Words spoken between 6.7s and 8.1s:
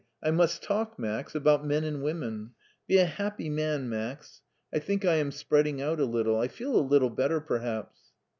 a littl^ better, perhaps."